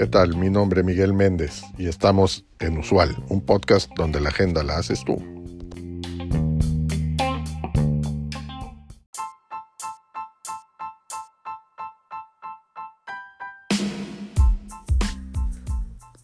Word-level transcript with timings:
¿Qué 0.00 0.06
tal? 0.06 0.36
Mi 0.36 0.48
nombre 0.48 0.80
es 0.80 0.86
Miguel 0.86 1.12
Méndez 1.12 1.62
y 1.76 1.86
estamos 1.86 2.46
en 2.58 2.78
Usual, 2.78 3.16
un 3.28 3.44
podcast 3.44 3.90
donde 3.96 4.18
la 4.18 4.30
agenda 4.30 4.62
la 4.62 4.78
haces 4.78 5.04
tú. 5.04 5.16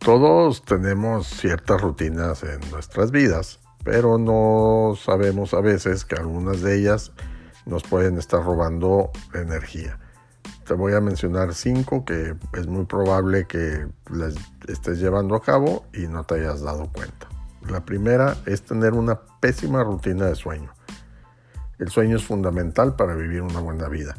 Todos 0.00 0.64
tenemos 0.64 1.28
ciertas 1.28 1.80
rutinas 1.80 2.42
en 2.42 2.58
nuestras 2.72 3.12
vidas, 3.12 3.60
pero 3.84 4.18
no 4.18 4.96
sabemos 5.00 5.54
a 5.54 5.60
veces 5.60 6.04
que 6.04 6.16
algunas 6.16 6.60
de 6.62 6.76
ellas 6.76 7.12
nos 7.70 7.84
pueden 7.84 8.18
estar 8.18 8.44
robando 8.44 9.10
energía. 9.32 9.98
Te 10.66 10.74
voy 10.74 10.92
a 10.92 11.00
mencionar 11.00 11.54
cinco 11.54 12.04
que 12.04 12.34
es 12.52 12.66
muy 12.66 12.84
probable 12.84 13.46
que 13.46 13.86
las 14.10 14.34
estés 14.68 14.98
llevando 14.98 15.36
a 15.36 15.42
cabo 15.42 15.86
y 15.94 16.08
no 16.08 16.24
te 16.24 16.34
hayas 16.34 16.62
dado 16.62 16.90
cuenta. 16.92 17.28
La 17.68 17.84
primera 17.84 18.36
es 18.44 18.62
tener 18.62 18.94
una 18.94 19.20
pésima 19.40 19.84
rutina 19.84 20.26
de 20.26 20.34
sueño. 20.34 20.72
El 21.78 21.90
sueño 21.90 22.16
es 22.16 22.24
fundamental 22.24 22.96
para 22.96 23.14
vivir 23.14 23.42
una 23.42 23.60
buena 23.60 23.88
vida. 23.88 24.16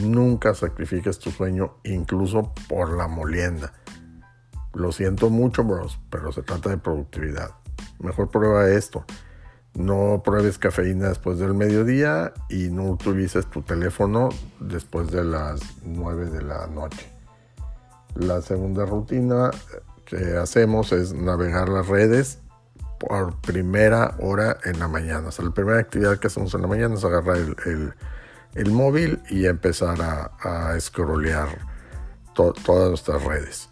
Nunca 0.00 0.54
sacrifiques 0.54 1.18
tu 1.18 1.30
sueño 1.30 1.78
incluso 1.84 2.52
por 2.68 2.96
la 2.96 3.08
molienda. 3.08 3.72
Lo 4.74 4.92
siento 4.92 5.28
mucho, 5.28 5.64
bros, 5.64 5.98
pero 6.10 6.32
se 6.32 6.42
trata 6.42 6.70
de 6.70 6.78
productividad. 6.78 7.50
Mejor 7.98 8.30
prueba 8.30 8.68
esto. 8.68 9.04
No 9.76 10.22
pruebes 10.24 10.58
cafeína 10.58 11.08
después 11.08 11.38
del 11.38 11.52
mediodía 11.52 12.32
y 12.48 12.70
no 12.70 12.84
utilices 12.84 13.46
tu 13.46 13.60
teléfono 13.60 14.30
después 14.58 15.10
de 15.10 15.22
las 15.22 15.60
9 15.84 16.30
de 16.30 16.42
la 16.42 16.66
noche. 16.66 17.12
La 18.14 18.40
segunda 18.40 18.86
rutina 18.86 19.50
que 20.06 20.38
hacemos 20.38 20.92
es 20.92 21.12
navegar 21.12 21.68
las 21.68 21.88
redes 21.88 22.38
por 22.98 23.38
primera 23.42 24.16
hora 24.20 24.56
en 24.64 24.78
la 24.78 24.88
mañana. 24.88 25.28
O 25.36 25.42
la 25.42 25.50
primera 25.50 25.78
actividad 25.78 26.18
que 26.18 26.28
hacemos 26.28 26.54
en 26.54 26.62
la 26.62 26.68
mañana 26.68 26.94
es 26.94 27.04
agarrar 27.04 27.36
el, 27.36 28.70
móvil 28.70 29.20
y 29.28 29.44
empezar 29.44 30.00
a, 30.00 30.30
a 30.40 30.80
scrollear 30.80 31.48
todas 32.34 32.88
nuestras 32.88 33.22
redes. 33.24 33.68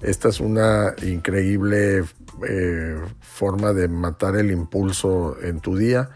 Esta 0.00 0.28
es 0.28 0.40
una 0.40 0.94
increíble 1.02 2.04
eh, 2.46 3.00
forma 3.20 3.72
de 3.72 3.88
matar 3.88 4.36
el 4.36 4.50
impulso 4.50 5.36
en 5.40 5.60
tu 5.60 5.76
día, 5.76 6.10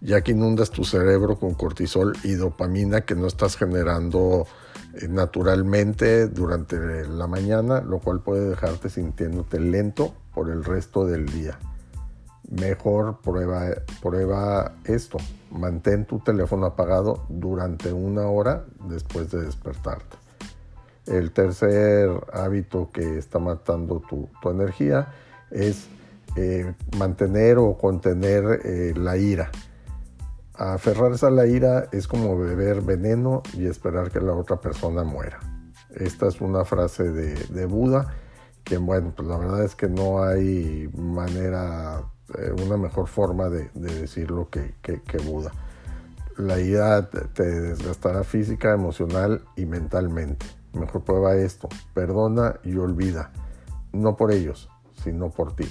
ya 0.00 0.22
que 0.22 0.32
inundas 0.32 0.70
tu 0.70 0.84
cerebro 0.84 1.38
con 1.38 1.54
cortisol 1.54 2.16
y 2.24 2.32
dopamina 2.32 3.02
que 3.02 3.14
no 3.14 3.28
estás 3.28 3.56
generando 3.56 4.46
eh, 4.94 5.06
naturalmente 5.08 6.26
durante 6.26 7.06
la 7.06 7.28
mañana, 7.28 7.80
lo 7.82 8.00
cual 8.00 8.20
puede 8.20 8.48
dejarte 8.50 8.90
sintiéndote 8.90 9.60
lento 9.60 10.12
por 10.34 10.50
el 10.50 10.64
resto 10.64 11.06
del 11.06 11.26
día. 11.26 11.58
Mejor 12.50 13.20
prueba, 13.20 13.66
prueba 14.02 14.72
esto. 14.84 15.18
Mantén 15.52 16.04
tu 16.04 16.18
teléfono 16.18 16.66
apagado 16.66 17.26
durante 17.28 17.92
una 17.92 18.26
hora 18.26 18.64
después 18.88 19.30
de 19.30 19.42
despertarte. 19.42 20.16
El 21.10 21.32
tercer 21.32 22.08
hábito 22.32 22.90
que 22.92 23.18
está 23.18 23.40
matando 23.40 24.00
tu, 24.08 24.28
energía 24.48 25.08
es 25.50 25.88
eh, 26.36 26.72
mantener 26.96 27.58
o 27.58 27.76
contener 27.76 28.60
eh, 28.64 28.94
la 28.96 29.16
ira. 29.16 29.50
Aferrarse 30.54 31.26
a 31.26 31.30
la 31.30 31.46
ira 31.46 31.88
es 31.90 32.06
como 32.06 32.38
beber 32.38 32.82
veneno 32.82 33.42
y 33.54 33.66
esperar 33.66 34.12
que 34.12 34.20
la 34.20 34.34
otra 34.34 34.60
persona 34.60 35.02
muera. 35.02 35.40
Esta 35.96 36.28
es 36.28 36.40
una 36.40 36.64
frase 36.64 37.10
de, 37.10 37.66
Buda 37.66 38.14
que 38.62 38.76
bueno, 38.76 39.12
pues 39.16 39.26
la 39.26 39.36
verdad 39.36 39.64
es 39.64 39.74
que 39.74 39.88
no 39.88 40.22
hay 40.22 40.88
manera, 40.96 42.04
eh, 42.38 42.52
una 42.64 42.76
mejor 42.76 43.08
forma 43.08 43.48
de, 43.48 43.68
decirlo 43.74 44.48
que, 44.48 44.74
que 44.80 45.18
Buda. 45.18 45.50
La 46.36 46.60
ira 46.60 47.10
te 47.10 47.42
desgastará 47.42 48.22
física, 48.22 48.72
emocional 48.72 49.42
y 49.56 49.66
mentalmente. 49.66 50.59
Mejor 50.72 51.02
prueba 51.04 51.34
esto. 51.36 51.68
Perdona 51.94 52.56
y 52.62 52.76
olvida. 52.76 53.32
No 53.92 54.16
por 54.16 54.32
ellos, 54.32 54.68
sino 55.02 55.30
por 55.30 55.54
ti. 55.54 55.68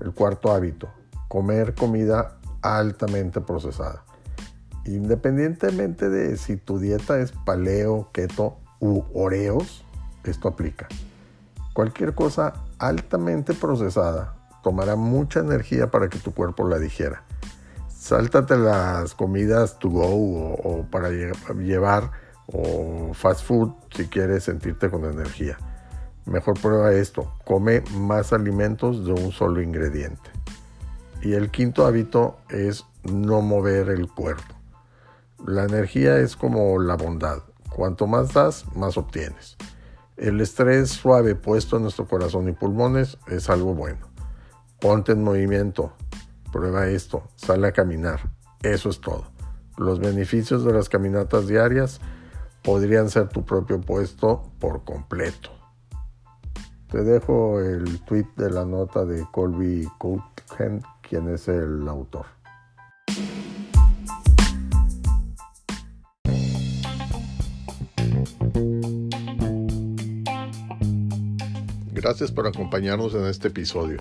El 0.00 0.12
cuarto 0.12 0.52
hábito. 0.52 0.88
Comer 1.28 1.74
comida 1.74 2.38
altamente 2.62 3.40
procesada. 3.40 4.04
Independientemente 4.86 6.08
de 6.10 6.36
si 6.36 6.56
tu 6.56 6.78
dieta 6.78 7.18
es 7.18 7.32
paleo, 7.32 8.10
keto 8.12 8.58
u 8.80 9.02
oreos, 9.14 9.84
esto 10.24 10.48
aplica. 10.48 10.88
Cualquier 11.72 12.14
cosa 12.14 12.52
altamente 12.78 13.54
procesada 13.54 14.34
tomará 14.62 14.96
mucha 14.96 15.40
energía 15.40 15.90
para 15.90 16.08
que 16.08 16.18
tu 16.18 16.34
cuerpo 16.34 16.68
la 16.68 16.78
digiera. 16.78 17.24
Sáltate 17.88 18.56
las 18.58 19.14
comidas 19.14 19.78
to 19.78 19.88
go 19.88 20.04
o, 20.04 20.86
para 20.90 21.08
llevar 21.08 22.10
o 22.46 23.12
fast 23.14 23.44
food 23.44 23.72
si 23.94 24.06
quieres 24.06 24.44
sentirte 24.44 24.90
con 24.90 25.04
energía. 25.04 25.58
Mejor 26.26 26.58
prueba 26.60 26.92
esto, 26.92 27.34
come 27.44 27.82
más 27.92 28.32
alimentos 28.32 29.04
de 29.04 29.12
un 29.12 29.30
solo 29.30 29.60
ingrediente. 29.60 30.30
Y 31.22 31.34
el 31.34 31.50
quinto 31.50 31.86
hábito 31.86 32.38
es 32.50 32.84
no 33.02 33.40
mover 33.42 33.88
el 33.88 34.08
cuerpo. 34.08 34.54
La 35.46 35.64
energía 35.64 36.18
es 36.18 36.36
como 36.36 36.78
la 36.78 36.96
bondad. 36.96 37.42
Cuanto 37.70 38.06
más 38.06 38.32
das, 38.32 38.64
más 38.74 38.96
obtienes. 38.96 39.56
El 40.16 40.40
estrés 40.40 40.90
suave 40.90 41.34
puesto 41.34 41.76
en 41.76 41.82
nuestro 41.82 42.06
corazón 42.06 42.48
y 42.48 42.52
pulmones 42.52 43.18
es 43.26 43.50
algo 43.50 43.74
bueno. 43.74 44.06
Ponte 44.80 45.12
en 45.12 45.24
movimiento. 45.24 45.92
Prueba 46.52 46.86
esto. 46.86 47.24
Sale 47.36 47.68
a 47.68 47.72
caminar. 47.72 48.30
Eso 48.62 48.88
es 48.88 49.00
todo. 49.00 49.24
Los 49.76 49.98
beneficios 49.98 50.64
de 50.64 50.72
las 50.72 50.88
caminatas 50.88 51.48
diarias 51.48 52.00
podrían 52.64 53.10
ser 53.10 53.28
tu 53.28 53.44
propio 53.44 53.80
puesto 53.80 54.42
por 54.58 54.84
completo. 54.84 55.50
Te 56.90 57.04
dejo 57.04 57.60
el 57.60 58.00
tweet 58.00 58.26
de 58.36 58.50
la 58.50 58.64
nota 58.64 59.04
de 59.04 59.26
Colby 59.32 59.86
Couthen, 59.98 60.82
quien 61.02 61.28
es 61.28 61.46
el 61.48 61.86
autor. 61.86 62.26
Gracias 71.92 72.32
por 72.32 72.46
acompañarnos 72.46 73.14
en 73.14 73.26
este 73.26 73.48
episodio. 73.48 73.98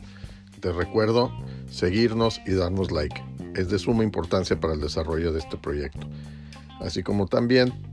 Te 0.62 0.72
recuerdo 0.72 1.32
seguirnos 1.68 2.40
y 2.46 2.54
darnos 2.54 2.92
like. 2.92 3.22
Es 3.56 3.70
de 3.70 3.80
suma 3.80 4.04
importancia 4.04 4.60
para 4.60 4.74
el 4.74 4.82
desarrollo 4.82 5.34
de 5.34 5.40
este 5.40 5.58
proyecto. 5.58 6.08
Así 6.80 7.02
como 7.02 7.28
también 7.28 7.93